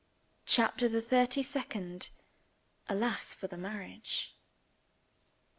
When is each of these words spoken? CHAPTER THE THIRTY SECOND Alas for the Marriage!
CHAPTER 0.47 0.89
THE 0.89 0.99
THIRTY 0.99 1.43
SECOND 1.43 2.09
Alas 2.89 3.35
for 3.35 3.45
the 3.45 3.55
Marriage! 3.55 4.35